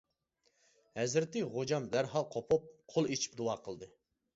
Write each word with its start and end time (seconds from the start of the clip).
ھەزرىتى 1.01 1.45
خوجام 1.53 1.87
دەرھال 1.95 2.29
قوپۇپ 2.39 2.69
قول 2.97 3.15
ئېچىپ 3.15 3.41
دۇئا 3.41 3.61
قىلدى. 3.69 3.97